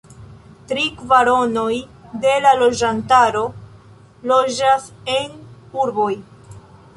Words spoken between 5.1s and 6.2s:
en urboj.